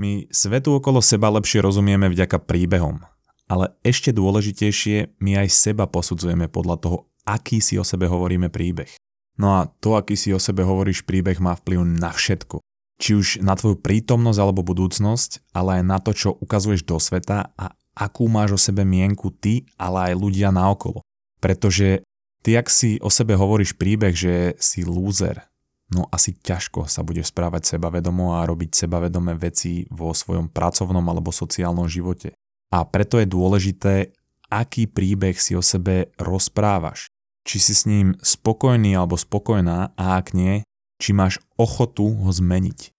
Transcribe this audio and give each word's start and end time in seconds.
My 0.00 0.24
svetu 0.32 0.80
okolo 0.80 1.04
seba 1.04 1.28
lepšie 1.28 1.60
rozumieme 1.60 2.08
vďaka 2.08 2.40
príbehom, 2.40 3.04
ale 3.44 3.76
ešte 3.84 4.16
dôležitejšie, 4.16 5.20
my 5.20 5.44
aj 5.44 5.48
seba 5.52 5.84
posudzujeme 5.84 6.48
podľa 6.48 6.76
toho, 6.80 6.98
aký 7.28 7.60
si 7.60 7.76
o 7.76 7.84
sebe 7.84 8.08
hovoríme 8.08 8.48
príbeh. 8.48 8.96
No 9.36 9.60
a 9.60 9.68
to, 9.68 10.00
aký 10.00 10.16
si 10.16 10.32
o 10.32 10.40
sebe 10.40 10.64
hovoríš 10.64 11.04
príbeh, 11.04 11.36
má 11.36 11.52
vplyv 11.52 11.84
na 12.00 12.16
všetko. 12.16 12.64
Či 12.96 13.10
už 13.12 13.28
na 13.44 13.52
tvoju 13.52 13.76
prítomnosť 13.76 14.40
alebo 14.40 14.64
budúcnosť, 14.64 15.52
ale 15.52 15.80
aj 15.80 15.84
na 15.84 16.00
to, 16.00 16.16
čo 16.16 16.32
ukazuješ 16.32 16.80
do 16.88 16.96
sveta 16.96 17.52
a 17.52 17.76
akú 17.92 18.24
máš 18.24 18.56
o 18.56 18.60
sebe 18.60 18.88
mienku 18.88 19.28
ty, 19.28 19.68
ale 19.76 20.12
aj 20.12 20.14
ľudia 20.16 20.48
naokolo. 20.48 21.04
Pretože 21.44 22.08
ty, 22.40 22.56
ak 22.56 22.72
si 22.72 22.96
o 23.04 23.12
sebe 23.12 23.36
hovoríš 23.36 23.76
príbeh, 23.76 24.16
že 24.16 24.56
si 24.56 24.80
lúzer, 24.80 25.44
no 25.94 26.06
asi 26.10 26.38
ťažko 26.38 26.86
sa 26.86 27.02
budeš 27.02 27.34
správať 27.34 27.76
sebavedomo 27.76 28.38
a 28.38 28.46
robiť 28.46 28.86
sebavedomé 28.86 29.34
veci 29.34 29.86
vo 29.90 30.14
svojom 30.14 30.50
pracovnom 30.50 31.02
alebo 31.02 31.34
sociálnom 31.34 31.90
živote. 31.90 32.34
A 32.70 32.86
preto 32.86 33.18
je 33.18 33.26
dôležité, 33.26 34.14
aký 34.46 34.86
príbeh 34.86 35.34
si 35.38 35.58
o 35.58 35.62
sebe 35.62 36.14
rozprávaš. 36.18 37.10
Či 37.42 37.56
si 37.58 37.74
s 37.74 37.82
ním 37.88 38.14
spokojný 38.22 38.94
alebo 38.94 39.18
spokojná 39.18 39.96
a 39.98 40.04
ak 40.20 40.36
nie, 40.36 40.62
či 41.00 41.10
máš 41.16 41.42
ochotu 41.58 42.06
ho 42.06 42.30
zmeniť. 42.30 42.94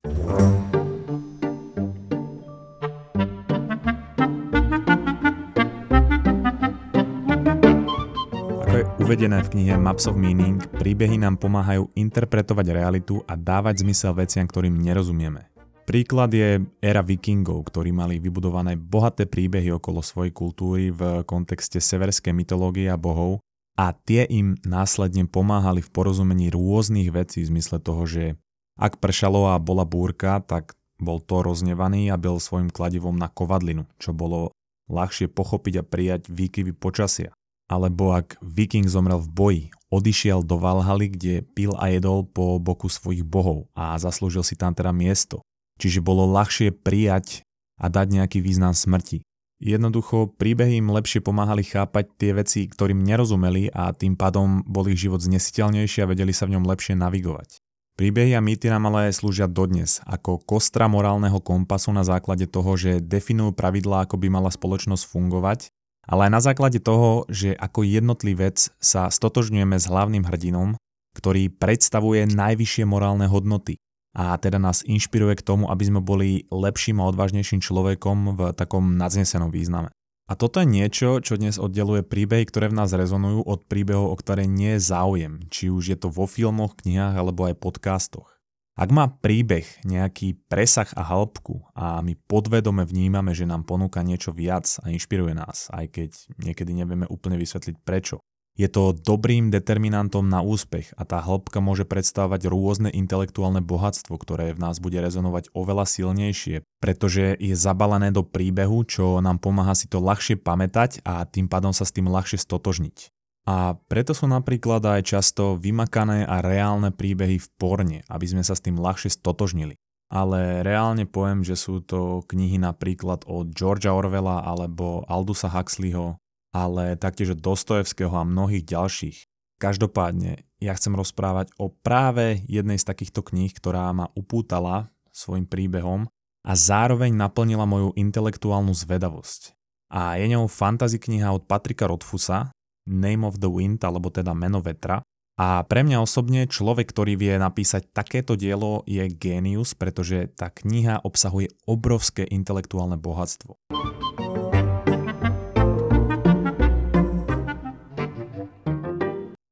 Uvedené 9.12 9.44
v 9.44 9.52
knihe 9.60 9.76
Maps 9.76 10.08
of 10.08 10.16
Meaning, 10.16 10.56
príbehy 10.80 11.20
nám 11.20 11.36
pomáhajú 11.36 11.92
interpretovať 12.00 12.72
realitu 12.72 13.20
a 13.28 13.36
dávať 13.36 13.84
zmysel 13.84 14.16
veciam, 14.16 14.48
ktorým 14.48 14.72
nerozumieme. 14.72 15.52
Príklad 15.84 16.32
je 16.32 16.64
éra 16.80 17.04
vikingov, 17.04 17.68
ktorí 17.68 17.92
mali 17.92 18.24
vybudované 18.24 18.80
bohaté 18.80 19.28
príbehy 19.28 19.76
okolo 19.76 20.00
svojej 20.00 20.32
kultúry 20.32 20.96
v 20.96 21.28
kontexte 21.28 21.84
severskej 21.84 22.32
mytológie 22.32 22.88
a 22.88 22.96
bohov 22.96 23.44
a 23.76 23.92
tie 23.92 24.24
im 24.32 24.56
následne 24.64 25.28
pomáhali 25.28 25.84
v 25.84 25.92
porozumení 25.92 26.48
rôznych 26.48 27.12
vecí 27.12 27.44
v 27.44 27.52
zmysle 27.52 27.84
toho, 27.84 28.08
že 28.08 28.40
ak 28.80 29.04
pršalo 29.04 29.52
a 29.52 29.60
bola 29.60 29.84
búrka, 29.84 30.40
tak 30.40 30.80
bol 31.04 31.20
to 31.20 31.44
roznevaný 31.44 32.08
a 32.08 32.16
byl 32.16 32.40
svojim 32.40 32.72
kladivom 32.72 33.20
na 33.20 33.28
kovadlinu, 33.28 33.92
čo 34.00 34.16
bolo 34.16 34.56
ľahšie 34.88 35.28
pochopiť 35.28 35.84
a 35.84 35.88
prijať 35.88 36.32
výkyvy 36.32 36.72
počasia. 36.72 37.36
Alebo 37.72 38.12
ak 38.12 38.36
viking 38.44 38.92
zomrel 38.92 39.24
v 39.24 39.30
boji, 39.32 39.64
odišiel 39.88 40.44
do 40.44 40.60
Valhaly, 40.60 41.08
kde 41.16 41.34
pil 41.56 41.72
a 41.80 41.88
jedol 41.88 42.28
po 42.28 42.60
boku 42.60 42.92
svojich 42.92 43.24
bohov 43.24 43.72
a 43.72 43.96
zaslúžil 43.96 44.44
si 44.44 44.60
tam 44.60 44.76
teda 44.76 44.92
miesto 44.92 45.40
čiže 45.82 46.06
bolo 46.06 46.30
ľahšie 46.30 46.70
prijať 46.78 47.42
a 47.82 47.90
dať 47.90 48.22
nejaký 48.22 48.38
význam 48.46 48.78
smrti. 48.78 49.26
Jednoducho 49.62 50.30
príbehy 50.38 50.82
im 50.82 50.94
lepšie 50.94 51.22
pomáhali 51.22 51.66
chápať 51.66 52.06
tie 52.18 52.32
veci, 52.38 52.62
ktorým 52.70 53.02
nerozumeli 53.02 53.70
a 53.74 53.94
tým 53.94 54.14
pádom 54.14 54.62
bol 54.66 54.86
ich 54.90 55.02
život 55.02 55.22
znesiteľnejší 55.22 56.06
a 56.06 56.10
vedeli 56.10 56.34
sa 56.34 56.46
v 56.46 56.58
ňom 56.58 56.66
lepšie 56.66 56.98
navigovať. 56.98 57.62
Príbehy 57.94 58.34
a 58.34 58.42
mýty 58.42 58.74
nám 58.74 58.90
ale 58.90 59.14
slúžia 59.14 59.46
dodnes 59.46 60.02
ako 60.10 60.42
kostra 60.42 60.90
morálneho 60.90 61.38
kompasu 61.38 61.94
na 61.94 62.02
základe 62.02 62.50
toho, 62.50 62.74
že 62.74 63.04
definujú 63.04 63.54
pravidlá, 63.54 64.10
ako 64.10 64.18
by 64.18 64.28
mala 64.34 64.50
spoločnosť 64.50 65.06
fungovať, 65.06 65.70
ale 66.06 66.28
aj 66.28 66.32
na 66.32 66.42
základe 66.42 66.80
toho, 66.82 67.30
že 67.30 67.54
ako 67.58 67.86
jednotlivec 67.86 68.74
sa 68.82 69.08
stotožňujeme 69.10 69.78
s 69.78 69.86
hlavným 69.86 70.26
hrdinom, 70.26 70.78
ktorý 71.14 71.52
predstavuje 71.52 72.26
najvyššie 72.30 72.84
morálne 72.88 73.28
hodnoty 73.28 73.78
a 74.12 74.36
teda 74.36 74.60
nás 74.60 74.84
inšpiruje 74.84 75.40
k 75.40 75.46
tomu, 75.48 75.72
aby 75.72 75.84
sme 75.88 76.02
boli 76.04 76.44
lepším 76.52 77.00
a 77.00 77.08
odvážnejším 77.08 77.64
človekom 77.64 78.36
v 78.36 78.40
takom 78.52 79.00
nadznesenom 79.00 79.52
význame. 79.52 79.92
A 80.28 80.40
toto 80.40 80.64
je 80.64 80.68
niečo, 80.68 81.20
čo 81.20 81.36
dnes 81.36 81.60
oddeluje 81.60 82.08
príbehy, 82.08 82.48
ktoré 82.48 82.72
v 82.72 82.80
nás 82.80 82.96
rezonujú 82.96 83.44
od 83.44 83.68
príbehov, 83.68 84.16
o 84.16 84.20
ktoré 84.20 84.48
nie 84.48 84.80
je 84.80 84.88
záujem, 84.88 85.44
či 85.52 85.68
už 85.68 85.92
je 85.92 85.98
to 86.00 86.08
vo 86.08 86.24
filmoch, 86.24 86.80
knihách 86.80 87.20
alebo 87.20 87.52
aj 87.52 87.60
podcastoch. 87.60 88.32
Ak 88.80 88.90
má 88.90 89.12
príbeh 89.12 89.68
nejaký 89.84 90.40
presah 90.48 90.88
a 90.96 91.04
hĺbku 91.04 91.76
a 91.76 92.00
my 92.00 92.16
podvedome 92.16 92.88
vnímame, 92.88 93.36
že 93.36 93.44
nám 93.44 93.68
ponúka 93.68 94.00
niečo 94.00 94.32
viac 94.32 94.68
a 94.82 94.90
inšpiruje 94.90 95.36
nás, 95.36 95.68
aj 95.76 95.86
keď 95.92 96.10
niekedy 96.40 96.72
nevieme 96.72 97.04
úplne 97.12 97.36
vysvetliť 97.36 97.76
prečo, 97.84 98.24
je 98.60 98.68
to 98.68 98.92
dobrým 98.92 99.48
determinantom 99.48 100.28
na 100.28 100.44
úspech 100.44 100.92
a 101.00 101.08
tá 101.08 101.24
hĺbka 101.24 101.64
môže 101.64 101.88
predstavovať 101.88 102.52
rôzne 102.52 102.92
intelektuálne 102.92 103.64
bohatstvo, 103.64 104.20
ktoré 104.20 104.52
v 104.52 104.60
nás 104.60 104.84
bude 104.84 105.00
rezonovať 105.00 105.56
oveľa 105.56 105.88
silnejšie, 105.88 106.68
pretože 106.84 107.40
je 107.40 107.56
zabalené 107.56 108.12
do 108.12 108.28
príbehu, 108.28 108.84
čo 108.84 109.24
nám 109.24 109.40
pomáha 109.40 109.72
si 109.72 109.88
to 109.88 110.04
ľahšie 110.04 110.36
pamätať 110.36 111.00
a 111.08 111.24
tým 111.24 111.48
pádom 111.48 111.72
sa 111.72 111.88
s 111.88 111.96
tým 111.96 112.12
ľahšie 112.12 112.44
stotožniť. 112.44 113.21
A 113.50 113.74
preto 113.90 114.14
sú 114.14 114.30
napríklad 114.30 114.86
aj 114.86 115.02
často 115.18 115.58
vymakané 115.58 116.30
a 116.30 116.46
reálne 116.46 116.94
príbehy 116.94 117.42
v 117.42 117.48
porne, 117.58 118.00
aby 118.06 118.26
sme 118.30 118.46
sa 118.46 118.54
s 118.54 118.62
tým 118.62 118.78
ľahšie 118.78 119.10
stotožnili. 119.10 119.74
Ale 120.12 120.62
reálne 120.62 121.08
poviem, 121.08 121.42
že 121.42 121.56
sú 121.56 121.82
to 121.82 122.22
knihy 122.28 122.60
napríklad 122.62 123.26
od 123.26 123.56
Georgia 123.56 123.96
Orwella 123.96 124.44
alebo 124.44 125.08
Aldusa 125.08 125.48
Huxleyho, 125.50 126.20
ale 126.52 127.00
taktiež 127.00 127.34
od 127.34 127.40
Dostojevského 127.40 128.12
a 128.12 128.28
mnohých 128.28 128.68
ďalších. 128.68 129.18
Každopádne, 129.58 130.46
ja 130.60 130.74
chcem 130.76 130.94
rozprávať 130.94 131.54
o 131.58 131.72
práve 131.72 132.44
jednej 132.46 132.78
z 132.78 132.86
takýchto 132.86 133.24
kníh, 133.26 133.54
ktorá 133.56 133.90
ma 133.96 134.12
upútala 134.14 134.92
svojim 135.10 135.48
príbehom 135.48 136.12
a 136.42 136.52
zároveň 136.58 137.14
naplnila 137.14 137.66
moju 137.66 137.94
intelektuálnu 137.96 138.74
zvedavosť. 138.74 139.54
A 139.94 140.18
je 140.18 140.34
ňou 140.34 140.50
fantasy 140.50 140.98
kniha 140.98 141.30
od 141.32 141.46
Patrika 141.46 141.88
Rodfusa, 141.88 142.52
Name 142.92 143.24
of 143.24 143.40
the 143.40 143.48
Wind, 143.48 143.80
alebo 143.88 144.12
teda 144.12 144.36
Meno 144.36 144.60
vetra. 144.60 145.00
A 145.40 145.64
pre 145.64 145.82
mňa 145.88 146.04
osobne 146.04 146.46
človek, 146.46 146.92
ktorý 146.92 147.16
vie 147.16 147.34
napísať 147.40 147.90
takéto 147.96 148.36
dielo 148.36 148.84
je 148.84 149.08
génius, 149.10 149.74
pretože 149.74 150.30
tá 150.36 150.52
kniha 150.52 151.02
obsahuje 151.02 151.50
obrovské 151.66 152.28
intelektuálne 152.28 153.00
bohatstvo. 153.00 153.56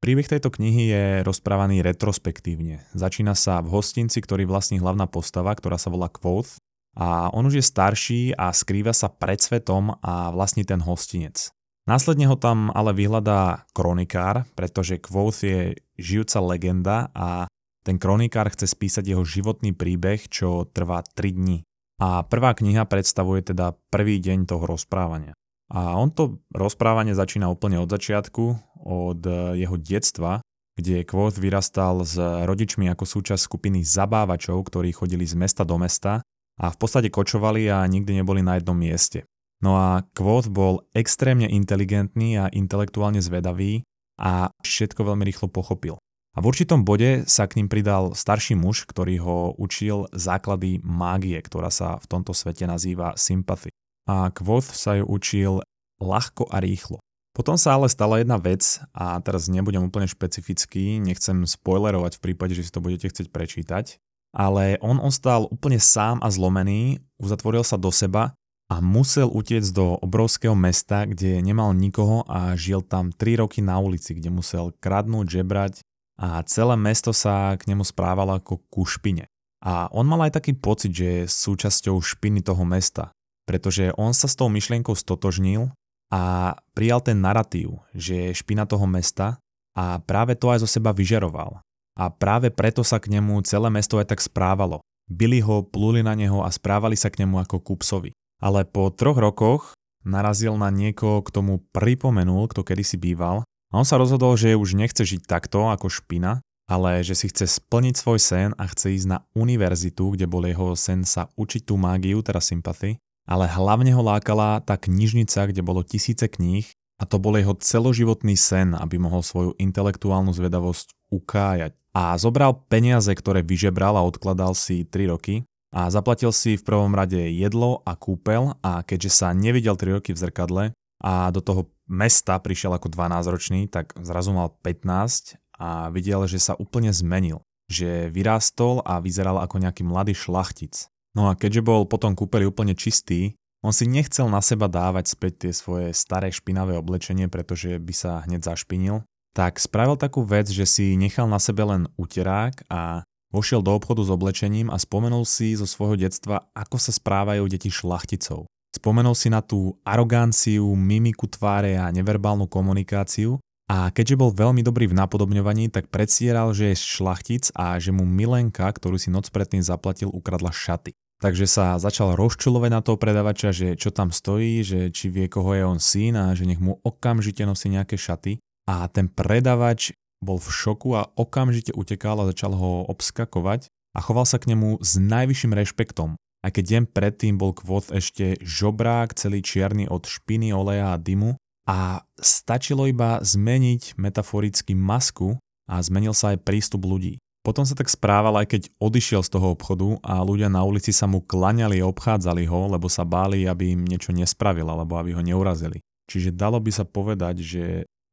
Príbeh 0.04 0.26
tejto 0.26 0.50
knihy 0.50 0.84
je 0.90 1.04
rozprávaný 1.22 1.86
retrospektívne. 1.86 2.82
Začína 2.98 3.38
sa 3.38 3.62
v 3.62 3.78
hostinci, 3.78 4.26
ktorý 4.26 4.50
vlastní 4.50 4.82
hlavná 4.82 5.06
postava, 5.06 5.54
ktorá 5.54 5.78
sa 5.78 5.94
volá 5.94 6.10
Quoth 6.10 6.58
a 6.98 7.30
on 7.30 7.46
už 7.46 7.62
je 7.62 7.66
starší 7.66 8.22
a 8.34 8.50
skrýva 8.50 8.90
sa 8.90 9.14
pred 9.14 9.38
svetom 9.38 10.02
a 10.02 10.34
vlastní 10.34 10.66
ten 10.66 10.82
hostinec. 10.82 11.54
Následne 11.90 12.30
ho 12.30 12.38
tam 12.38 12.70
ale 12.70 12.94
vyhľadá 12.94 13.66
kronikár, 13.74 14.46
pretože 14.54 15.02
Quoth 15.02 15.42
je 15.42 15.74
žijúca 15.98 16.38
legenda 16.46 17.10
a 17.18 17.50
ten 17.82 17.98
kronikár 17.98 18.54
chce 18.54 18.70
spísať 18.70 19.10
jeho 19.10 19.26
životný 19.26 19.74
príbeh, 19.74 20.22
čo 20.30 20.70
trvá 20.70 21.02
3 21.02 21.34
dní. 21.34 21.66
A 21.98 22.22
prvá 22.22 22.54
kniha 22.54 22.86
predstavuje 22.86 23.42
teda 23.42 23.74
prvý 23.90 24.22
deň 24.22 24.46
toho 24.46 24.70
rozprávania. 24.70 25.34
A 25.74 25.98
on 25.98 26.14
to 26.14 26.46
rozprávanie 26.54 27.18
začína 27.18 27.50
úplne 27.50 27.82
od 27.82 27.90
začiatku, 27.90 28.46
od 28.86 29.26
jeho 29.58 29.76
detstva, 29.82 30.46
kde 30.78 31.02
Quoth 31.10 31.42
vyrastal 31.42 32.06
s 32.06 32.22
rodičmi 32.22 32.86
ako 32.94 33.10
súčasť 33.10 33.42
skupiny 33.42 33.82
zabávačov, 33.82 34.62
ktorí 34.62 34.94
chodili 34.94 35.26
z 35.26 35.34
mesta 35.34 35.66
do 35.66 35.82
mesta 35.82 36.22
a 36.62 36.70
v 36.70 36.78
podstate 36.78 37.10
kočovali 37.10 37.66
a 37.66 37.82
nikdy 37.90 38.22
neboli 38.22 38.46
na 38.46 38.62
jednom 38.62 38.78
mieste. 38.78 39.26
No 39.59 39.75
a 39.75 40.08
Quoth 40.16 40.47
bol 40.47 40.88
extrémne 40.96 41.47
inteligentný 41.52 42.40
a 42.40 42.47
intelektuálne 42.47 43.20
zvedavý 43.20 43.84
a 44.16 44.52
všetko 44.64 45.03
veľmi 45.03 45.24
rýchlo 45.28 45.52
pochopil. 45.52 46.00
A 46.36 46.40
v 46.40 46.47
určitom 46.47 46.88
bode 46.88 47.28
sa 47.28 47.50
k 47.50 47.59
ním 47.59 47.68
pridal 47.68 48.16
starší 48.16 48.56
muž, 48.56 48.88
ktorý 48.88 49.19
ho 49.19 49.38
učil 49.59 50.08
základy 50.16 50.80
mágie, 50.86 51.36
ktorá 51.42 51.68
sa 51.68 52.00
v 52.00 52.06
tomto 52.08 52.31
svete 52.31 52.64
nazýva 52.64 53.18
sympathy 53.19 53.74
a 54.10 54.34
Quoth 54.34 54.74
sa 54.74 54.98
ju 54.98 55.06
učil 55.06 55.54
ľahko 56.01 56.50
a 56.50 56.57
rýchlo. 56.57 56.98
Potom 57.38 57.56
sa 57.62 57.78
ale 57.78 57.86
stala 57.94 58.18
jedna 58.18 58.42
vec 58.42 58.81
a 58.92 59.22
teraz 59.22 59.45
nebudem 59.45 59.86
úplne 59.86 60.10
špecifický, 60.10 60.98
nechcem 60.98 61.45
spoilerovať 61.45 62.18
v 62.18 62.24
prípade, 62.25 62.57
že 62.57 62.66
si 62.66 62.74
to 62.74 62.81
budete 62.81 63.13
chcieť 63.13 63.30
prečítať, 63.30 64.01
ale 64.34 64.81
on 64.81 64.98
ostal 64.98 65.45
úplne 65.48 65.78
sám 65.78 66.19
a 66.25 66.28
zlomený, 66.34 67.00
uzatvoril 67.22 67.62
sa 67.62 67.78
do 67.78 67.94
seba 67.94 68.34
a 68.69 68.75
musel 68.86 69.25
utiecť 69.33 69.69
do 69.74 69.98
obrovského 69.98 70.54
mesta, 70.54 71.10
kde 71.10 71.42
nemal 71.42 71.74
nikoho 71.74 72.21
a 72.30 72.54
žil 72.54 72.86
tam 72.86 73.10
3 73.10 73.42
roky 73.42 73.66
na 73.66 73.81
ulici, 73.81 74.13
kde 74.13 74.30
musel 74.30 74.69
kradnúť, 74.77 75.42
žebrať 75.42 75.81
a 76.21 76.45
celé 76.45 76.77
mesto 76.77 77.10
sa 77.10 77.57
k 77.57 77.66
nemu 77.74 77.81
správalo 77.81 78.38
ako 78.38 78.62
ku 78.69 78.86
špine. 78.86 79.25
A 79.66 79.89
on 79.89 80.06
mal 80.06 80.30
aj 80.30 80.38
taký 80.38 80.54
pocit, 80.54 80.94
že 80.94 81.07
je 81.07 81.21
súčasťou 81.25 81.98
špiny 82.00 82.45
toho 82.45 82.62
mesta, 82.63 83.10
pretože 83.50 83.89
on 83.98 84.13
sa 84.13 84.30
s 84.30 84.38
tou 84.38 84.48
myšlienkou 84.48 84.94
stotožnil 84.94 85.74
a 86.13 86.54
prijal 86.77 87.01
ten 87.01 87.18
narratív, 87.18 87.81
že 87.98 88.30
je 88.30 88.38
špina 88.38 88.69
toho 88.69 88.86
mesta 88.86 89.42
a 89.74 89.98
práve 89.98 90.38
to 90.38 90.54
aj 90.54 90.62
zo 90.62 90.69
seba 90.69 90.94
vyžeroval. 90.94 91.57
A 92.00 92.04
práve 92.07 92.54
preto 92.54 92.86
sa 92.86 93.01
k 93.01 93.12
nemu 93.12 93.42
celé 93.44 93.68
mesto 93.74 94.00
aj 94.00 94.13
tak 94.15 94.22
správalo. 94.24 94.80
byli 95.10 95.42
ho, 95.42 95.65
pluli 95.65 96.06
na 96.06 96.13
neho 96.13 96.45
a 96.45 96.50
správali 96.54 96.94
sa 96.94 97.10
k 97.10 97.25
nemu 97.25 97.42
ako 97.42 97.60
kupsovi. 97.60 98.13
Ale 98.39 98.63
po 98.63 98.88
troch 98.91 99.19
rokoch 99.19 99.75
narazil 100.07 100.56
na 100.56 100.71
niekoho, 100.71 101.19
kto 101.21 101.44
mu 101.44 101.56
pripomenul, 101.75 102.47
kto 102.50 102.63
kedysi 102.63 102.95
býval. 102.95 103.44
A 103.69 103.74
on 103.77 103.86
sa 103.86 104.00
rozhodol, 104.00 104.33
že 104.39 104.57
už 104.57 104.74
nechce 104.74 105.06
žiť 105.06 105.27
takto 105.27 105.69
ako 105.69 105.91
špina, 105.91 106.41
ale 106.65 107.01
že 107.01 107.18
si 107.18 107.30
chce 107.30 107.50
splniť 107.50 107.95
svoj 107.97 108.19
sen 108.21 108.50
a 108.57 108.69
chce 108.69 108.94
ísť 108.94 109.07
na 109.09 109.19
univerzitu, 109.33 110.13
kde 110.13 110.30
bol 110.30 110.45
jeho 110.45 110.77
sen 110.77 111.01
sa 111.01 111.30
učiť 111.33 111.65
tú 111.65 111.75
mágiu, 111.81 112.21
teda 112.21 112.38
sympathy, 112.41 113.01
ale 113.25 113.50
hlavne 113.50 113.89
ho 113.94 114.01
lákala 114.06 114.62
tá 114.62 114.77
knižnica, 114.77 115.50
kde 115.50 115.62
bolo 115.65 115.81
tisíce 115.81 116.25
kníh 116.30 116.65
a 117.01 117.09
to 117.09 117.18
bol 117.18 117.33
jeho 117.33 117.57
celoživotný 117.57 118.38
sen, 118.38 118.77
aby 118.77 119.01
mohol 119.01 119.25
svoju 119.25 119.57
intelektuálnu 119.57 120.30
zvedavosť 120.30 120.94
ukájať. 121.09 121.74
A 121.94 122.13
zobral 122.21 122.53
peniaze, 122.69 123.09
ktoré 123.09 123.41
vyžebral 123.41 123.97
a 123.97 124.06
odkladal 124.06 124.53
si 124.53 124.86
3 124.86 125.09
roky 125.09 125.49
a 125.69 125.89
zaplatil 125.94 126.33
si 126.33 126.57
v 126.57 126.66
prvom 126.66 126.94
rade 126.98 127.19
jedlo 127.33 127.86
a 127.86 127.94
kúpel 127.94 128.57
a 128.66 128.81
keďže 128.81 129.21
sa 129.21 129.27
nevidel 129.38 129.77
3 129.77 130.01
roky 130.01 130.12
v 130.13 130.21
zrkadle 130.21 130.63
a 131.00 131.31
do 131.31 131.39
toho 131.39 131.71
mesta 131.88 132.38
prišiel 132.38 132.75
ako 132.75 132.92
12-ročný, 132.92 133.71
tak 133.71 133.95
zrazu 134.01 134.36
mal 134.36 134.51
15 134.62 135.39
a 135.60 135.88
videl, 135.89 136.27
že 136.27 136.39
sa 136.39 136.56
úplne 136.60 136.92
zmenil. 136.92 137.42
Že 137.69 138.10
vyrástol 138.10 138.81
a 138.81 138.98
vyzeral 138.98 139.38
ako 139.39 139.62
nejaký 139.62 139.86
mladý 139.86 140.18
šlachtic. 140.18 140.89
No 141.13 141.30
a 141.30 141.38
keďže 141.38 141.62
bol 141.62 141.86
potom 141.86 142.18
kúpeli 142.18 142.50
úplne 142.50 142.74
čistý, 142.74 143.38
on 143.60 143.75
si 143.75 143.86
nechcel 143.86 144.31
na 144.31 144.39
seba 144.39 144.72
dávať 144.72 145.12
späť 145.12 145.33
tie 145.45 145.51
svoje 145.51 145.92
staré 145.92 146.31
špinavé 146.31 146.80
oblečenie, 146.80 147.27
pretože 147.27 147.75
by 147.75 147.94
sa 147.94 148.24
hneď 148.24 148.48
zašpinil, 148.48 149.04
tak 149.36 149.60
spravil 149.60 150.00
takú 150.00 150.24
vec, 150.24 150.48
že 150.48 150.63
si 150.63 150.95
nechal 150.95 151.27
na 151.27 151.38
sebe 151.44 151.68
len 151.68 151.92
uterák 152.00 152.65
a 152.72 153.04
vošiel 153.30 153.62
do 153.62 153.74
obchodu 153.74 154.06
s 154.06 154.14
oblečením 154.14 154.74
a 154.74 154.78
spomenul 154.78 155.26
si 155.26 155.54
zo 155.58 155.70
svojho 155.70 155.98
detstva, 155.98 156.50
ako 156.54 156.78
sa 156.78 156.94
správajú 156.94 157.46
deti 157.50 157.70
šlachticov. 157.70 158.50
Spomenul 158.70 159.18
si 159.18 159.34
na 159.34 159.42
tú 159.42 159.81
aroganciu, 159.81 160.78
mimiku 160.78 161.26
tváre 161.26 161.78
a 161.78 161.90
neverbálnu 161.90 162.46
komunikáciu 162.46 163.42
a 163.70 163.94
keďže 163.94 164.18
bol 164.18 164.34
veľmi 164.34 164.66
dobrý 164.66 164.90
v 164.90 164.98
napodobňovaní, 164.98 165.70
tak 165.70 165.94
predstieral, 165.94 166.58
že 166.58 166.74
je 166.74 166.81
šlachtic 166.81 167.54
a 167.54 167.78
že 167.78 167.94
mu 167.94 168.02
Milenka, 168.02 168.66
ktorú 168.66 168.98
si 168.98 169.14
noc 169.14 169.30
predtým 169.30 169.62
zaplatil, 169.62 170.10
ukradla 170.10 170.50
šaty. 170.50 170.98
Takže 171.20 171.46
sa 171.46 171.78
začal 171.78 172.18
rozčulovať 172.18 172.70
na 172.74 172.82
toho 172.82 172.98
predavača, 172.98 173.54
že 173.54 173.78
čo 173.78 173.94
tam 173.94 174.10
stojí, 174.10 174.66
že 174.66 174.90
či 174.90 175.14
vie, 175.14 175.30
koho 175.30 175.54
je 175.54 175.64
on 175.68 175.78
syn 175.78 176.18
a 176.18 176.34
že 176.34 176.50
nech 176.50 176.58
mu 176.58 176.82
okamžite 176.82 177.46
nosí 177.46 177.70
nejaké 177.70 177.94
šaty. 178.00 178.42
A 178.66 178.90
ten 178.90 179.06
predavač 179.06 179.94
bol 180.19 180.38
v 180.38 180.50
šoku 180.51 180.95
a 180.95 181.07
okamžite 181.16 181.71
utekal 181.75 182.19
a 182.24 182.30
začal 182.30 182.56
ho 182.56 182.86
obskakovať 182.92 183.71
a 183.95 184.00
choval 184.04 184.27
sa 184.27 184.38
k 184.38 184.54
nemu 184.56 184.80
s 184.83 185.00
najvyšším 185.00 185.56
rešpektom. 185.56 186.19
Aj 186.39 186.51
keď 186.56 186.63
deň 186.63 186.83
predtým 186.95 187.36
bol 187.36 187.51
kvot 187.51 187.92
ešte 187.92 188.39
žobrák 188.39 189.12
celý 189.16 189.44
čierny 189.44 189.92
od 189.92 190.07
špiny, 190.07 190.56
oleja 190.56 190.95
a 190.95 191.01
dymu 191.01 191.36
a 191.68 192.01
stačilo 192.16 192.88
iba 192.88 193.19
zmeniť 193.19 194.00
metaforicky 194.00 194.71
masku 194.71 195.36
a 195.68 195.83
zmenil 195.83 196.16
sa 196.16 196.33
aj 196.33 196.42
prístup 196.48 196.88
ľudí. 196.88 197.19
Potom 197.39 197.63
sa 197.63 197.75
tak 197.75 197.88
správal, 197.88 198.36
aj 198.39 198.51
keď 198.51 198.62
odišiel 198.83 199.24
z 199.24 199.31
toho 199.31 199.56
obchodu 199.56 199.95
a 200.04 200.19
ľudia 200.24 200.51
na 200.51 200.63
ulici 200.63 200.92
sa 200.92 201.07
mu 201.07 201.24
klaňali 201.24 201.80
a 201.80 201.88
obchádzali 201.88 202.44
ho, 202.48 202.72
lebo 202.72 202.92
sa 202.92 203.07
báli, 203.07 203.48
aby 203.48 203.75
im 203.75 203.88
niečo 203.88 204.12
nespravil 204.12 204.68
alebo 204.68 205.00
aby 205.00 205.15
ho 205.15 205.24
neurazili. 205.24 205.80
Čiže 206.10 206.36
dalo 206.36 206.60
by 206.60 206.72
sa 206.74 206.83
povedať, 206.83 207.36
že 207.39 207.63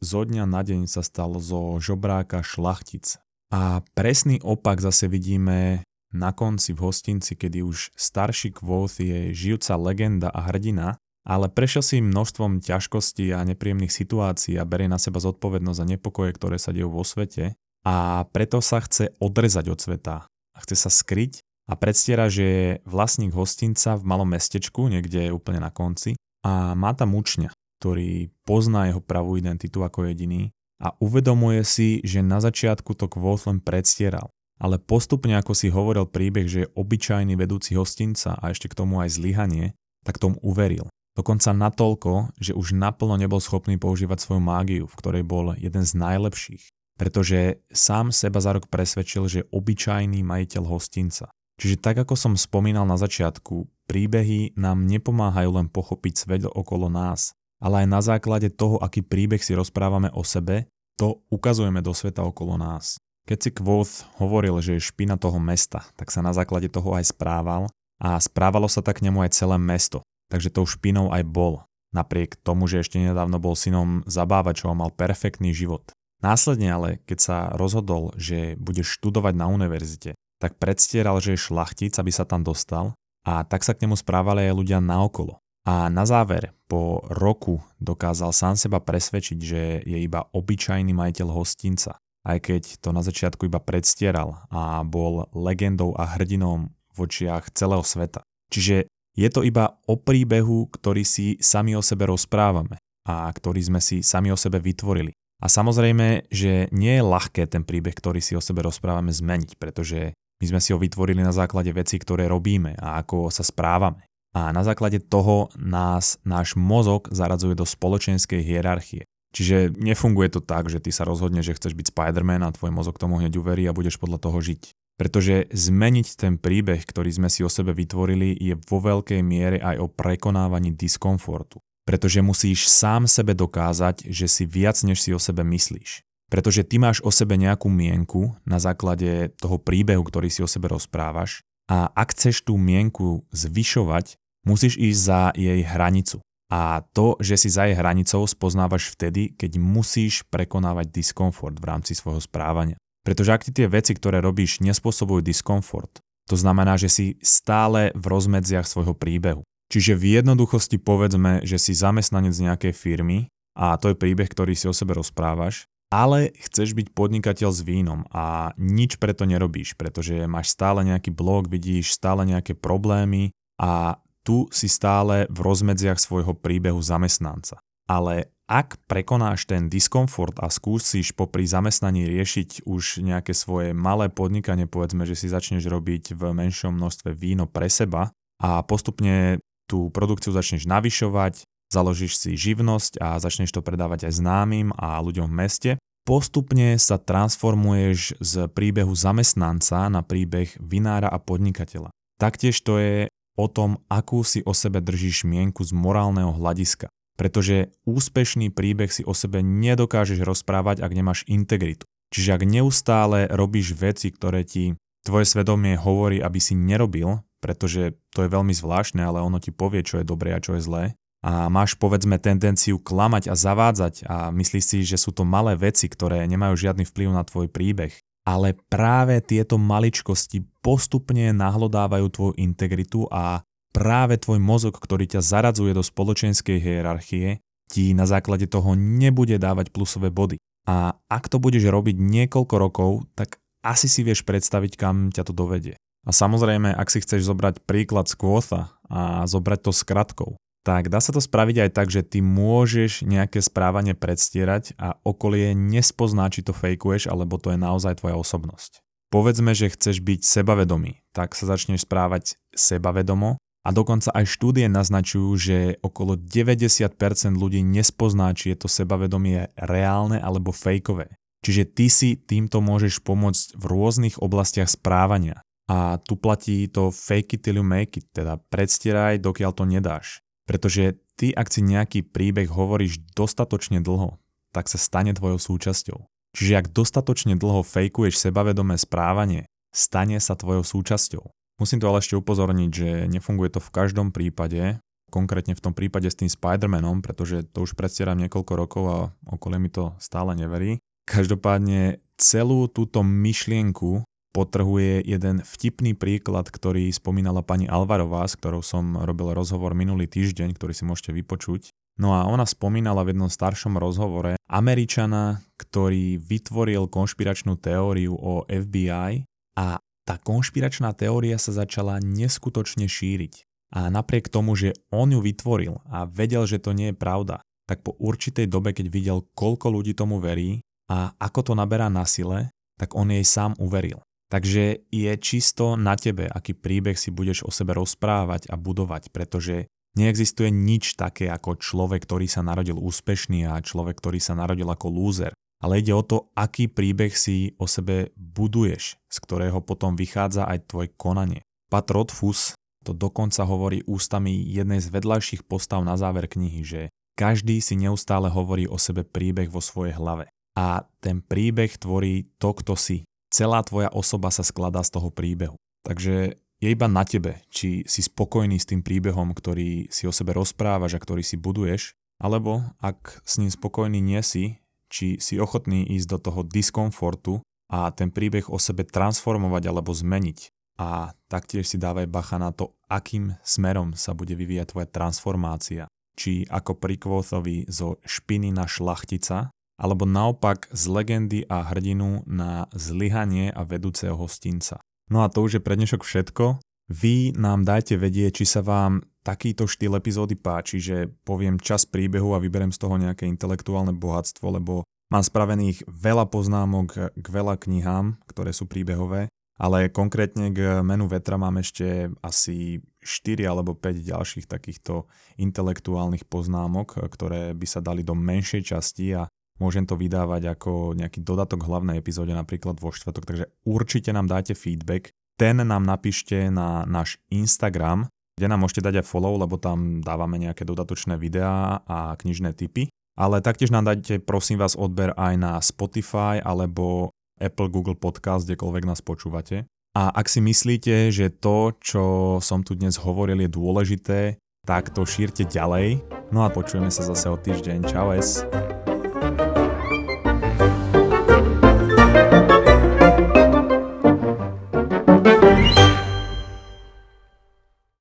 zo 0.00 0.20
dňa 0.24 0.44
na 0.44 0.60
deň 0.60 0.88
sa 0.90 1.00
stal 1.00 1.36
zo 1.40 1.80
žobráka 1.80 2.44
šlachtic. 2.44 3.16
A 3.52 3.80
presný 3.94 4.42
opak 4.42 4.82
zase 4.82 5.06
vidíme 5.06 5.86
na 6.10 6.30
konci 6.32 6.74
v 6.74 6.82
hostinci, 6.90 7.36
kedy 7.38 7.62
už 7.62 7.94
starší 7.94 8.56
kvót 8.56 8.98
je 8.98 9.30
žijúca 9.34 9.76
legenda 9.78 10.28
a 10.32 10.50
hrdina, 10.50 10.98
ale 11.26 11.50
prešiel 11.50 11.82
si 11.82 11.98
množstvom 11.98 12.62
ťažkostí 12.62 13.34
a 13.34 13.42
nepríjemných 13.42 13.90
situácií 13.90 14.54
a 14.56 14.68
berie 14.68 14.86
na 14.86 14.98
seba 15.02 15.18
zodpovednosť 15.18 15.78
za 15.78 15.86
nepokoje, 15.86 16.30
ktoré 16.38 16.56
sa 16.56 16.70
dejú 16.70 16.94
vo 16.94 17.02
svete 17.02 17.58
a 17.82 18.26
preto 18.30 18.62
sa 18.62 18.78
chce 18.82 19.14
odrezať 19.18 19.66
od 19.70 19.78
sveta 19.82 20.16
a 20.30 20.58
chce 20.62 20.74
sa 20.78 20.90
skryť 20.90 21.42
a 21.66 21.74
predstiera, 21.74 22.30
že 22.30 22.44
je 22.46 22.66
vlastník 22.86 23.34
hostinca 23.34 23.98
v 23.98 24.06
malom 24.06 24.30
mestečku, 24.30 24.86
niekde 24.86 25.34
úplne 25.34 25.58
na 25.58 25.74
konci 25.74 26.14
a 26.46 26.78
má 26.78 26.94
tam 26.94 27.18
učňa, 27.18 27.50
ktorý 27.78 28.32
pozná 28.48 28.88
jeho 28.88 29.00
pravú 29.04 29.36
identitu 29.36 29.84
ako 29.84 30.08
jediný 30.08 30.52
a 30.80 30.92
uvedomuje 31.00 31.64
si, 31.64 31.88
že 32.04 32.20
na 32.20 32.40
začiatku 32.40 32.92
to 32.96 33.08
kvôl 33.08 33.40
len 33.48 33.60
predstieral. 33.60 34.32
Ale 34.56 34.80
postupne, 34.80 35.36
ako 35.36 35.52
si 35.52 35.68
hovoril 35.68 36.08
príbeh, 36.08 36.48
že 36.48 36.64
je 36.64 36.72
obyčajný 36.72 37.36
vedúci 37.36 37.76
hostinca 37.76 38.40
a 38.40 38.52
ešte 38.52 38.72
k 38.72 38.76
tomu 38.76 39.04
aj 39.04 39.20
zlyhanie, 39.20 39.76
tak 40.00 40.16
tomu 40.16 40.40
uveril. 40.40 40.88
Dokonca 41.16 41.52
natoľko, 41.52 42.36
že 42.40 42.52
už 42.52 42.76
naplno 42.76 43.16
nebol 43.16 43.40
schopný 43.40 43.80
používať 43.80 44.20
svoju 44.20 44.40
mágiu, 44.40 44.84
v 44.84 44.98
ktorej 45.00 45.24
bol 45.24 45.56
jeden 45.56 45.84
z 45.84 45.92
najlepších. 45.96 46.72
Pretože 46.96 47.60
sám 47.68 48.12
seba 48.12 48.40
za 48.40 48.56
rok 48.56 48.68
presvedčil, 48.72 49.24
že 49.28 49.38
je 49.44 49.48
obyčajný 49.52 50.24
majiteľ 50.24 50.64
hostinca. 50.64 51.28
Čiže 51.56 51.80
tak 51.80 51.96
ako 52.04 52.16
som 52.16 52.32
spomínal 52.36 52.84
na 52.84 53.00
začiatku, 53.00 53.88
príbehy 53.88 54.60
nám 54.60 54.84
nepomáhajú 54.84 55.56
len 55.56 55.68
pochopiť 55.72 56.14
svet 56.16 56.42
okolo 56.44 56.92
nás, 56.92 57.32
ale 57.60 57.84
aj 57.84 57.88
na 57.88 58.00
základe 58.04 58.52
toho, 58.52 58.76
aký 58.80 59.00
príbeh 59.00 59.40
si 59.40 59.56
rozprávame 59.56 60.12
o 60.12 60.22
sebe, 60.22 60.68
to 60.96 61.20
ukazujeme 61.28 61.84
do 61.84 61.92
sveta 61.92 62.24
okolo 62.24 62.56
nás. 62.56 62.96
Keď 63.26 63.38
si 63.42 63.50
Quoth 63.50 64.06
hovoril, 64.22 64.56
že 64.62 64.78
je 64.78 64.86
špina 64.88 65.18
toho 65.18 65.36
mesta, 65.42 65.82
tak 65.98 66.14
sa 66.14 66.22
na 66.22 66.30
základe 66.30 66.70
toho 66.70 66.94
aj 66.94 67.10
správal 67.10 67.66
a 67.98 68.16
správalo 68.22 68.70
sa 68.70 68.80
tak 68.80 69.02
k 69.02 69.10
nemu 69.10 69.26
aj 69.26 69.34
celé 69.34 69.58
mesto, 69.58 70.06
takže 70.30 70.54
tou 70.54 70.64
špinou 70.64 71.10
aj 71.10 71.26
bol. 71.26 71.66
Napriek 71.90 72.38
tomu, 72.38 72.68
že 72.70 72.84
ešte 72.84 73.00
nedávno 73.02 73.40
bol 73.42 73.58
synom 73.58 74.06
zabávačov 74.06 74.70
a 74.70 74.78
mal 74.78 74.90
perfektný 74.94 75.50
život. 75.56 75.90
Následne 76.20 76.72
ale, 76.72 76.90
keď 77.04 77.18
sa 77.18 77.36
rozhodol, 77.56 78.12
že 78.16 78.56
bude 78.56 78.84
študovať 78.84 79.34
na 79.36 79.48
univerzite, 79.52 80.16
tak 80.40 80.60
predstieral, 80.60 81.20
že 81.20 81.36
je 81.36 81.44
šlachtic, 81.48 81.96
aby 81.96 82.12
sa 82.12 82.28
tam 82.28 82.44
dostal 82.44 82.92
a 83.24 83.42
tak 83.44 83.64
sa 83.64 83.72
k 83.72 83.84
nemu 83.84 83.96
správali 83.96 84.48
aj 84.48 84.54
ľudia 84.54 84.78
naokolo. 84.80 85.40
A 85.66 85.90
na 85.90 86.06
záver, 86.06 86.54
po 86.70 87.02
roku 87.10 87.58
dokázal 87.82 88.30
sám 88.30 88.54
seba 88.54 88.78
presvedčiť, 88.78 89.38
že 89.42 89.62
je 89.82 89.98
iba 89.98 90.30
obyčajný 90.30 90.94
majiteľ 90.94 91.28
hostinca, 91.34 91.98
aj 92.22 92.38
keď 92.38 92.62
to 92.78 92.94
na 92.94 93.02
začiatku 93.02 93.50
iba 93.50 93.58
predstieral 93.58 94.46
a 94.50 94.86
bol 94.86 95.26
legendou 95.34 95.94
a 95.98 96.06
hrdinom 96.14 96.70
v 96.94 96.96
očiach 97.02 97.50
celého 97.50 97.82
sveta. 97.82 98.22
Čiže 98.50 98.86
je 99.18 99.28
to 99.30 99.42
iba 99.42 99.74
o 99.90 99.98
príbehu, 99.98 100.70
ktorý 100.70 101.02
si 101.02 101.34
sami 101.42 101.74
o 101.74 101.82
sebe 101.82 102.06
rozprávame 102.06 102.78
a 103.06 103.26
ktorý 103.30 103.66
sme 103.66 103.80
si 103.82 104.06
sami 104.06 104.30
o 104.30 104.38
sebe 104.38 104.62
vytvorili. 104.62 105.10
A 105.42 105.50
samozrejme, 105.50 106.30
že 106.32 106.70
nie 106.72 106.94
je 106.96 107.04
ľahké 107.04 107.44
ten 107.50 107.66
príbeh, 107.66 107.92
ktorý 107.92 108.22
si 108.22 108.38
o 108.38 108.42
sebe 108.42 108.64
rozprávame, 108.64 109.12
zmeniť, 109.12 109.58
pretože 109.58 110.14
my 110.40 110.46
sme 110.46 110.60
si 110.60 110.72
ho 110.72 110.78
vytvorili 110.78 111.20
na 111.20 111.32
základe 111.32 111.72
vecí, 111.72 111.98
ktoré 111.98 112.28
robíme 112.28 112.76
a 112.76 113.00
ako 113.02 113.28
sa 113.32 113.44
správame. 113.44 114.04
A 114.36 114.52
na 114.52 114.60
základe 114.60 115.00
toho 115.00 115.48
nás 115.56 116.20
náš 116.20 116.60
mozog 116.60 117.08
zaradzuje 117.08 117.56
do 117.56 117.64
spoločenskej 117.64 118.44
hierarchie. 118.44 119.08
Čiže 119.32 119.72
nefunguje 119.80 120.28
to 120.28 120.44
tak, 120.44 120.68
že 120.68 120.76
ty 120.76 120.92
sa 120.92 121.08
rozhodneš, 121.08 121.48
že 121.52 121.56
chceš 121.56 121.72
byť 121.72 121.86
Spider-Man 121.96 122.44
a 122.44 122.52
tvoj 122.52 122.68
mozog 122.68 123.00
tomu 123.00 123.16
hneď 123.16 123.32
uverí 123.40 123.64
a 123.64 123.72
budeš 123.72 123.96
podľa 123.96 124.20
toho 124.20 124.36
žiť. 124.36 124.76
Pretože 125.00 125.48
zmeniť 125.52 126.08
ten 126.20 126.36
príbeh, 126.36 126.84
ktorý 126.84 127.08
sme 127.12 127.28
si 127.32 127.44
o 127.44 127.52
sebe 127.52 127.72
vytvorili, 127.72 128.36
je 128.36 128.56
vo 128.68 128.80
veľkej 128.80 129.20
miere 129.24 129.56
aj 129.60 129.76
o 129.80 129.88
prekonávaní 129.88 130.72
diskomfortu. 130.72 131.60
Pretože 131.88 132.24
musíš 132.24 132.68
sám 132.68 133.08
sebe 133.08 133.32
dokázať, 133.32 134.08
že 134.08 134.28
si 134.28 134.44
viac, 134.48 134.76
než 134.84 135.00
si 135.00 135.16
o 135.16 135.20
sebe 135.20 135.44
myslíš. 135.44 136.04
Pretože 136.28 136.64
ty 136.64 136.76
máš 136.76 137.00
o 137.00 137.12
sebe 137.12 137.40
nejakú 137.40 137.72
mienku 137.72 138.36
na 138.44 138.60
základe 138.60 139.32
toho 139.40 139.56
príbehu, 139.56 140.04
ktorý 140.04 140.28
si 140.28 140.44
o 140.44 140.50
sebe 140.50 140.68
rozprávaš 140.68 141.44
a 141.70 141.90
ak 141.94 142.14
chceš 142.14 142.46
tú 142.46 142.58
mienku 142.58 143.22
zvyšovať, 143.30 144.18
musíš 144.46 144.78
ísť 144.78 145.00
za 145.02 145.20
jej 145.34 145.60
hranicu. 145.66 146.22
A 146.46 146.86
to, 146.94 147.18
že 147.18 147.34
si 147.34 147.50
za 147.50 147.66
jej 147.66 147.74
hranicou 147.74 148.22
spoznávaš 148.22 148.94
vtedy, 148.94 149.34
keď 149.34 149.58
musíš 149.58 150.22
prekonávať 150.30 150.94
diskomfort 150.94 151.58
v 151.58 151.66
rámci 151.66 151.98
svojho 151.98 152.22
správania. 152.22 152.78
Pretože 153.02 153.34
ak 153.34 153.42
ti 153.50 153.52
tie 153.52 153.66
veci, 153.66 153.98
ktoré 153.98 154.22
robíš, 154.22 154.62
nespôsobujú 154.62 155.26
diskomfort, 155.26 155.98
to 156.26 156.38
znamená, 156.38 156.78
že 156.78 156.90
si 156.90 157.06
stále 157.18 157.90
v 157.94 158.04
rozmedziach 158.06 158.66
svojho 158.66 158.94
príbehu. 158.94 159.42
Čiže 159.66 159.98
v 159.98 160.22
jednoduchosti 160.22 160.78
povedzme, 160.78 161.42
že 161.42 161.58
si 161.58 161.74
zamestnanec 161.74 162.34
nejakej 162.34 162.74
firmy 162.74 163.26
a 163.58 163.74
to 163.78 163.90
je 163.90 163.98
príbeh, 163.98 164.30
ktorý 164.30 164.54
si 164.54 164.70
o 164.70 164.74
sebe 164.74 164.94
rozprávaš, 164.94 165.66
ale 165.90 166.34
chceš 166.38 166.74
byť 166.74 166.94
podnikateľ 166.94 167.50
s 167.50 167.62
vínom 167.62 168.06
a 168.10 168.54
nič 168.58 168.98
preto 168.98 169.26
nerobíš, 169.26 169.74
pretože 169.78 170.26
máš 170.30 170.54
stále 170.54 170.86
nejaký 170.86 171.14
blog, 171.14 171.50
vidíš 171.50 171.94
stále 171.94 172.26
nejaké 172.26 172.54
problémy 172.54 173.34
a 173.58 173.98
tu 174.26 174.50
si 174.50 174.66
stále 174.66 175.30
v 175.30 175.38
rozmedziach 175.38 176.02
svojho 176.02 176.34
príbehu 176.34 176.82
zamestnanca. 176.82 177.62
Ale 177.86 178.34
ak 178.50 178.82
prekonáš 178.90 179.46
ten 179.46 179.70
diskomfort 179.70 180.42
a 180.42 180.50
skúsiš 180.50 181.14
popri 181.14 181.46
zamestnaní 181.46 182.06
riešiť 182.06 182.66
už 182.66 183.02
nejaké 183.02 183.30
svoje 183.30 183.70
malé 183.70 184.10
podnikanie, 184.10 184.66
povedzme, 184.66 185.06
že 185.06 185.14
si 185.14 185.30
začneš 185.30 185.70
robiť 185.70 186.18
v 186.18 186.34
menšom 186.34 186.74
množstve 186.74 187.14
víno 187.14 187.46
pre 187.46 187.70
seba 187.70 188.10
a 188.42 188.62
postupne 188.66 189.38
tú 189.70 189.90
produkciu 189.90 190.34
začneš 190.34 190.66
navyšovať, 190.66 191.46
založíš 191.70 192.18
si 192.18 192.38
živnosť 192.38 193.02
a 193.02 193.18
začneš 193.18 193.50
to 193.50 193.62
predávať 193.62 194.10
aj 194.10 194.18
známym 194.18 194.70
a 194.78 194.98
ľuďom 195.02 195.26
v 195.26 195.38
meste, 195.42 195.70
postupne 196.06 196.78
sa 196.78 197.02
transformuješ 197.02 198.14
z 198.22 198.46
príbehu 198.50 198.94
zamestnanca 198.94 199.90
na 199.90 200.06
príbeh 200.06 200.54
vinára 200.62 201.10
a 201.10 201.18
podnikateľa. 201.18 201.90
Taktiež 202.16 202.62
to 202.62 202.78
je 202.78 203.10
o 203.36 203.46
tom, 203.46 203.78
akú 203.86 204.24
si 204.24 204.40
o 204.42 204.56
sebe 204.56 204.80
držíš 204.80 205.28
mienku 205.28 205.62
z 205.62 205.76
morálneho 205.76 206.32
hľadiska. 206.34 206.88
Pretože 207.16 207.72
úspešný 207.88 208.52
príbeh 208.52 208.92
si 208.92 209.00
o 209.04 209.16
sebe 209.16 209.40
nedokážeš 209.40 210.20
rozprávať, 210.20 210.84
ak 210.84 210.92
nemáš 210.92 211.24
integritu. 211.28 211.88
Čiže 212.12 212.36
ak 212.36 212.42
neustále 212.44 213.28
robíš 213.28 213.72
veci, 213.76 214.12
ktoré 214.12 214.44
ti 214.44 214.76
tvoje 215.04 215.24
svedomie 215.24 215.78
hovorí, 215.78 216.20
aby 216.20 216.40
si 216.42 216.52
nerobil, 216.52 217.24
pretože 217.40 217.96
to 218.12 218.26
je 218.26 218.32
veľmi 218.32 218.52
zvláštne, 218.52 219.00
ale 219.00 219.22
ono 219.22 219.38
ti 219.38 219.54
povie, 219.54 219.86
čo 219.86 220.02
je 220.02 220.08
dobré 220.08 220.34
a 220.34 220.42
čo 220.42 220.58
je 220.58 220.64
zlé, 220.64 220.84
a 221.26 221.50
máš 221.50 221.74
povedzme 221.74 222.22
tendenciu 222.22 222.78
klamať 222.78 223.32
a 223.32 223.34
zavádzať 223.34 224.06
a 224.06 224.30
myslíš 224.30 224.64
si, 224.64 224.78
že 224.86 224.94
sú 224.94 225.10
to 225.10 225.26
malé 225.26 225.58
veci, 225.58 225.90
ktoré 225.90 226.22
nemajú 226.28 226.54
žiadny 226.54 226.86
vplyv 226.86 227.08
na 227.10 227.26
tvoj 227.26 227.50
príbeh, 227.50 227.90
ale 228.26 228.58
práve 228.66 229.22
tieto 229.22 229.54
maličkosti 229.54 230.42
postupne 230.58 231.30
nahlodávajú 231.30 232.06
tvoju 232.10 232.32
integritu 232.42 233.06
a 233.06 233.46
práve 233.70 234.18
tvoj 234.18 234.42
mozog, 234.42 234.74
ktorý 234.82 235.06
ťa 235.06 235.22
zaradzuje 235.22 235.70
do 235.70 235.86
spoločenskej 235.86 236.58
hierarchie, 236.58 237.38
ti 237.70 237.94
na 237.94 238.02
základe 238.02 238.50
toho 238.50 238.74
nebude 238.74 239.38
dávať 239.38 239.70
plusové 239.70 240.10
body. 240.10 240.42
A 240.66 240.98
ak 241.06 241.30
to 241.30 241.38
budeš 241.38 241.70
robiť 241.70 241.94
niekoľko 241.94 242.54
rokov, 242.58 242.90
tak 243.14 243.38
asi 243.62 243.86
si 243.86 244.02
vieš 244.02 244.26
predstaviť, 244.26 244.74
kam 244.74 245.14
ťa 245.14 245.22
to 245.30 245.32
dovedie. 245.34 245.78
A 246.06 246.10
samozrejme, 246.10 246.70
ak 246.70 246.90
si 246.90 247.02
chceš 247.02 247.26
zobrať 247.26 247.62
príklad 247.66 248.06
z 248.06 248.14
kvóta 248.18 248.74
a 248.86 249.26
zobrať 249.26 249.70
to 249.70 249.72
s 249.74 249.82
kratkou, 249.82 250.38
tak 250.66 250.90
dá 250.90 250.98
sa 250.98 251.14
to 251.14 251.22
spraviť 251.22 251.62
aj 251.62 251.70
tak, 251.70 251.94
že 251.94 252.02
ty 252.02 252.18
môžeš 252.18 253.06
nejaké 253.06 253.38
správanie 253.38 253.94
predstierať 253.94 254.74
a 254.74 254.98
okolie 255.06 255.54
nespozná, 255.54 256.26
či 256.26 256.42
to 256.42 256.50
fejkuješ, 256.50 257.06
alebo 257.06 257.38
to 257.38 257.54
je 257.54 257.58
naozaj 257.62 258.02
tvoja 258.02 258.18
osobnosť. 258.18 258.82
Povedzme, 259.14 259.54
že 259.54 259.70
chceš 259.70 260.02
byť 260.02 260.26
sebavedomý, 260.26 261.06
tak 261.14 261.38
sa 261.38 261.46
začneš 261.46 261.86
správať 261.86 262.34
sebavedomo 262.50 263.38
a 263.38 263.68
dokonca 263.70 264.10
aj 264.10 264.26
štúdie 264.26 264.66
naznačujú, 264.66 265.30
že 265.38 265.58
okolo 265.86 266.18
90% 266.18 266.90
ľudí 267.38 267.62
nespozná, 267.62 268.34
či 268.34 268.50
je 268.50 268.66
to 268.66 268.68
sebavedomie 268.68 269.54
reálne 269.54 270.18
alebo 270.18 270.50
fejkové. 270.50 271.14
Čiže 271.46 271.62
ty 271.78 271.86
si 271.86 272.18
týmto 272.18 272.58
môžeš 272.58 273.06
pomôcť 273.06 273.54
v 273.54 273.64
rôznych 273.70 274.18
oblastiach 274.18 274.66
správania. 274.66 275.46
A 275.70 276.02
tu 276.02 276.18
platí 276.18 276.66
to 276.66 276.90
fake 276.90 277.38
it 277.38 277.46
till 277.46 277.62
you 277.62 277.66
make 277.66 277.94
it, 277.94 278.10
teda 278.10 278.42
predstieraj, 278.50 279.22
dokiaľ 279.22 279.54
to 279.54 279.62
nedáš. 279.62 280.25
Pretože 280.46 280.96
ty, 281.18 281.34
ak 281.34 281.50
si 281.50 281.60
nejaký 281.60 282.06
príbeh 282.06 282.46
hovoríš 282.46 283.02
dostatočne 283.18 283.82
dlho, 283.82 284.16
tak 284.54 284.70
sa 284.70 284.78
stane 284.78 285.10
tvojou 285.12 285.42
súčasťou. 285.42 285.98
Čiže 286.38 286.52
ak 286.54 286.66
dostatočne 286.70 287.34
dlho 287.34 287.66
fejkuješ 287.66 288.16
sebavedomé 288.16 288.78
správanie, 288.78 289.50
stane 289.74 290.22
sa 290.22 290.38
tvojou 290.38 290.62
súčasťou. 290.62 291.24
Musím 291.56 291.80
to 291.80 291.88
ale 291.88 292.04
ešte 292.04 292.20
upozorniť, 292.20 292.70
že 292.70 292.88
nefunguje 293.08 293.56
to 293.56 293.60
v 293.64 293.72
každom 293.72 294.12
prípade, 294.12 294.78
konkrétne 295.08 295.56
v 295.56 295.64
tom 295.64 295.72
prípade 295.72 296.06
s 296.12 296.18
tým 296.18 296.28
Spider-Manom, 296.28 297.00
pretože 297.00 297.48
to 297.48 297.64
už 297.64 297.72
predstieram 297.72 298.20
niekoľko 298.20 298.52
rokov 298.52 298.84
a 298.84 298.98
okolie 299.32 299.56
mi 299.56 299.72
to 299.72 299.96
stále 299.96 300.36
neverí. 300.36 300.78
Každopádne 301.08 302.04
celú 302.20 302.68
túto 302.68 303.00
myšlienku 303.00 304.04
potrhuje 304.36 305.00
jeden 305.08 305.40
vtipný 305.40 305.96
príklad, 305.96 306.52
ktorý 306.52 306.92
spomínala 306.92 307.40
pani 307.40 307.64
Alvarová, 307.64 308.28
s 308.28 308.36
ktorou 308.36 308.60
som 308.60 309.00
robil 309.00 309.32
rozhovor 309.32 309.72
minulý 309.72 310.04
týždeň, 310.04 310.52
ktorý 310.52 310.76
si 310.76 310.84
môžete 310.84 311.16
vypočuť. 311.16 311.72
No 311.96 312.12
a 312.12 312.28
ona 312.28 312.44
spomínala 312.44 313.00
v 313.08 313.16
jednom 313.16 313.32
staršom 313.32 313.80
rozhovore 313.80 314.36
Američana, 314.44 315.40
ktorý 315.56 316.20
vytvoril 316.20 316.92
konšpiračnú 316.92 317.56
teóriu 317.56 318.12
o 318.12 318.44
FBI 318.44 319.24
a 319.56 319.80
tá 320.04 320.14
konšpiračná 320.20 320.92
teória 320.92 321.40
sa 321.40 321.56
začala 321.56 321.96
neskutočne 322.04 322.84
šíriť. 322.84 323.48
A 323.72 323.88
napriek 323.88 324.28
tomu, 324.28 324.52
že 324.52 324.76
on 324.92 325.16
ju 325.16 325.24
vytvoril 325.24 325.80
a 325.88 326.04
vedel, 326.04 326.44
že 326.44 326.60
to 326.60 326.76
nie 326.76 326.92
je 326.92 327.00
pravda, 327.00 327.40
tak 327.64 327.80
po 327.80 327.96
určitej 327.96 328.46
dobe, 328.46 328.76
keď 328.76 328.86
videl, 328.92 329.18
koľko 329.32 329.72
ľudí 329.72 329.96
tomu 329.96 330.20
verí 330.20 330.60
a 330.92 331.16
ako 331.16 331.50
to 331.50 331.52
naberá 331.56 331.88
na 331.88 332.04
sile, 332.04 332.52
tak 332.76 332.92
on 332.92 333.08
jej 333.08 333.24
sám 333.24 333.56
uveril. 333.56 334.04
Takže 334.26 334.90
je 334.90 335.12
čisto 335.22 335.78
na 335.78 335.94
tebe, 335.94 336.26
aký 336.26 336.58
príbeh 336.58 336.98
si 336.98 337.14
budeš 337.14 337.46
o 337.46 337.54
sebe 337.54 337.78
rozprávať 337.78 338.50
a 338.50 338.58
budovať, 338.58 339.14
pretože 339.14 339.70
neexistuje 339.94 340.50
nič 340.50 340.98
také 340.98 341.30
ako 341.30 341.62
človek, 341.62 342.02
ktorý 342.02 342.26
sa 342.26 342.42
narodil 342.42 342.74
úspešný 342.74 343.46
a 343.46 343.62
človek, 343.62 344.02
ktorý 344.02 344.18
sa 344.18 344.34
narodil 344.34 344.66
ako 344.66 344.90
lúzer 344.90 345.32
ale 345.64 345.80
ide 345.80 345.92
o 345.96 346.04
to, 346.04 346.28
aký 346.36 346.68
príbeh 346.68 347.12
si 347.16 347.56
o 347.56 347.64
sebe 347.64 348.12
buduješ, 348.16 349.00
z 349.08 349.16
ktorého 349.24 349.64
potom 349.64 349.96
vychádza 349.96 350.44
aj 350.44 350.68
tvoje 350.68 350.88
konanie. 351.00 351.40
Pat 351.72 351.88
Rothfuss 351.88 352.52
to 352.84 352.94
dokonca 352.94 353.42
hovorí 353.42 353.82
ústami 353.88 354.36
jednej 354.46 354.78
z 354.78 354.92
vedľajších 354.92 355.42
postav 355.48 355.82
na 355.82 355.98
záver 355.98 356.30
knihy, 356.30 356.62
že 356.62 356.82
každý 357.18 357.58
si 357.58 357.74
neustále 357.74 358.30
hovorí 358.30 358.68
o 358.68 358.78
sebe 358.78 359.02
príbeh 359.02 359.50
vo 359.50 359.64
svojej 359.64 359.96
hlave. 359.96 360.30
A 360.54 360.86
ten 361.02 361.24
príbeh 361.24 361.72
tvorí 361.80 362.30
to, 362.38 362.54
kto 362.54 362.78
si. 362.78 363.02
Celá 363.36 363.60
tvoja 363.60 363.92
osoba 363.92 364.32
sa 364.32 364.40
skladá 364.40 364.80
z 364.80 364.96
toho 364.96 365.12
príbehu. 365.12 365.60
Takže 365.84 366.40
je 366.56 366.68
iba 366.72 366.88
na 366.88 367.04
tebe, 367.04 367.44
či 367.52 367.84
si 367.84 368.00
spokojný 368.00 368.56
s 368.56 368.64
tým 368.64 368.80
príbehom, 368.80 369.36
ktorý 369.36 369.92
si 369.92 370.08
o 370.08 370.12
sebe 370.16 370.32
rozprávaš 370.32 370.96
a 370.96 371.02
ktorý 371.04 371.20
si 371.20 371.36
buduješ, 371.36 371.92
alebo 372.16 372.64
ak 372.80 373.20
s 373.28 373.36
ním 373.36 373.52
spokojný 373.52 374.00
nie 374.00 374.24
si, 374.24 374.64
či 374.88 375.20
si 375.20 375.36
ochotný 375.36 375.84
ísť 375.84 376.16
do 376.16 376.18
toho 376.24 376.40
diskomfortu 376.48 377.44
a 377.68 377.92
ten 377.92 378.08
príbeh 378.08 378.48
o 378.48 378.56
sebe 378.56 378.88
transformovať 378.88 379.68
alebo 379.68 379.92
zmeniť. 379.92 380.56
A 380.80 381.12
taktiež 381.28 381.68
si 381.68 381.76
dávaj 381.76 382.08
bacha 382.08 382.40
na 382.40 382.56
to, 382.56 382.72
akým 382.88 383.36
smerom 383.44 383.92
sa 383.92 384.16
bude 384.16 384.32
vyvíjať 384.32 384.72
tvoja 384.72 384.88
transformácia. 384.88 385.84
Či 386.16 386.48
ako 386.48 386.80
pri 386.80 386.96
Kvothovi 386.96 387.68
zo 387.68 388.00
špiny 388.00 388.48
na 388.48 388.64
šlachtica, 388.64 389.52
alebo 389.76 390.08
naopak 390.08 390.68
z 390.72 390.82
legendy 390.88 391.40
a 391.46 391.64
hrdinu 391.68 392.24
na 392.24 392.68
zlyhanie 392.72 393.52
a 393.52 393.62
vedúceho 393.64 394.16
hostinca. 394.16 394.80
No 395.12 395.22
a 395.22 395.30
to 395.30 395.44
už 395.44 395.60
je 395.60 395.62
pre 395.62 395.76
dnešok 395.76 396.02
všetko. 396.02 396.58
Vy 396.90 397.36
nám 397.36 397.66
dajte 397.66 397.98
vedieť, 397.98 398.42
či 398.42 398.44
sa 398.46 398.62
vám 398.62 399.04
takýto 399.26 399.66
štýl 399.66 399.98
epizódy 399.98 400.38
páči, 400.38 400.78
že 400.78 401.10
poviem 401.26 401.58
čas 401.58 401.82
príbehu 401.82 402.34
a 402.34 402.42
vyberem 402.42 402.70
z 402.70 402.78
toho 402.78 402.94
nejaké 402.94 403.26
intelektuálne 403.26 403.90
bohatstvo, 403.90 404.46
lebo 404.54 404.86
mám 405.10 405.22
spravených 405.26 405.82
veľa 405.90 406.30
poznámok 406.30 407.10
k 407.14 407.26
veľa 407.26 407.58
knihám, 407.58 408.22
ktoré 408.30 408.54
sú 408.54 408.70
príbehové, 408.70 409.26
ale 409.58 409.90
konkrétne 409.90 410.54
k 410.54 410.78
menu 410.86 411.10
vetra 411.10 411.34
mám 411.34 411.58
ešte 411.58 412.12
asi 412.22 412.78
4 413.02 413.50
alebo 413.50 413.74
5 413.74 414.06
ďalších 414.06 414.46
takýchto 414.46 415.10
intelektuálnych 415.42 416.22
poznámok, 416.30 417.02
ktoré 417.10 417.50
by 417.50 417.66
sa 417.66 417.82
dali 417.82 418.06
do 418.06 418.14
menšej 418.14 418.62
časti 418.62 419.16
a 419.16 419.26
môžem 419.56 419.84
to 419.88 419.96
vydávať 419.96 420.56
ako 420.56 420.96
nejaký 420.96 421.24
dodatok 421.24 421.64
hlavnej 421.64 422.00
epizóde 422.00 422.32
napríklad 422.32 422.76
vo 422.80 422.92
štvrtok, 422.92 423.24
takže 423.24 423.44
určite 423.64 424.10
nám 424.12 424.28
dajte 424.28 424.56
feedback. 424.56 425.12
Ten 425.36 425.60
nám 425.60 425.84
napíšte 425.84 426.48
na 426.48 426.88
náš 426.88 427.20
Instagram, 427.28 428.08
kde 428.36 428.46
nám 428.48 428.64
môžete 428.64 428.84
dať 428.84 429.04
aj 429.04 429.08
follow, 429.08 429.36
lebo 429.36 429.60
tam 429.60 430.00
dávame 430.00 430.40
nejaké 430.40 430.64
dodatočné 430.64 431.16
videá 431.20 431.84
a 431.84 432.16
knižné 432.16 432.56
tipy. 432.56 432.88
Ale 433.16 433.40
taktiež 433.40 433.72
nám 433.72 433.88
dajte 433.88 434.20
prosím 434.20 434.60
vás 434.60 434.76
odber 434.76 435.16
aj 435.16 435.34
na 435.40 435.52
Spotify 435.64 436.36
alebo 436.40 437.12
Apple, 437.40 437.72
Google 437.72 437.96
Podcast, 437.96 438.44
kdekoľvek 438.44 438.84
nás 438.84 439.00
počúvate. 439.00 439.64
A 439.96 440.12
ak 440.12 440.28
si 440.28 440.44
myslíte, 440.44 441.08
že 441.08 441.32
to, 441.32 441.72
čo 441.80 442.04
som 442.44 442.60
tu 442.60 442.76
dnes 442.76 443.00
hovoril, 443.00 443.40
je 443.40 443.48
dôležité, 443.48 444.20
tak 444.68 444.92
to 444.92 445.08
šírte 445.08 445.48
ďalej. 445.48 446.04
No 446.28 446.44
a 446.44 446.52
počujeme 446.52 446.92
sa 446.92 447.08
zase 447.08 447.32
o 447.32 447.40
týždeň. 447.40 447.88
Čau 447.88 448.12
es. 448.12 448.44